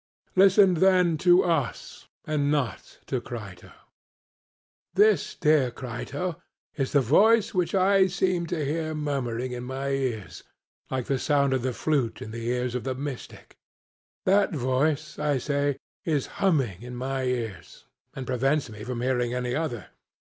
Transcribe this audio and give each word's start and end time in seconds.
Listen, 0.35 0.73
then, 0.73 1.15
to 1.19 1.43
us 1.43 2.07
and 2.25 2.49
not 2.49 2.97
to 3.05 3.21
Crito.' 3.21 3.71
This, 4.95 5.35
dear 5.35 5.69
Crito, 5.69 6.41
is 6.75 6.91
the 6.91 7.01
voice 7.01 7.53
which 7.53 7.75
I 7.75 8.07
seem 8.07 8.47
to 8.47 8.65
hear 8.65 8.95
murmuring 8.95 9.51
in 9.51 9.63
my 9.63 9.89
ears, 9.89 10.43
like 10.89 11.05
the 11.05 11.19
sound 11.19 11.53
of 11.53 11.61
the 11.61 11.71
flute 11.71 12.19
in 12.19 12.31
the 12.31 12.47
ears 12.47 12.73
of 12.73 12.83
the 12.83 12.95
mystic; 12.95 13.57
that 14.25 14.51
voice, 14.55 15.19
I 15.19 15.37
say, 15.37 15.77
is 16.03 16.25
humming 16.41 16.81
in 16.81 16.95
my 16.95 17.25
ears, 17.25 17.85
and 18.15 18.25
prevents 18.25 18.71
me 18.71 18.83
from 18.83 19.01
hearing 19.01 19.35
any 19.35 19.53
other. 19.55 19.89